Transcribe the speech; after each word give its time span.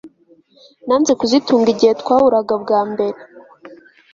Nanze 0.87 1.11
kazitunga 1.19 1.67
igihe 1.75 1.93
twahuraga 2.01 2.53
bwa 2.63 2.79
mbere 2.91 3.19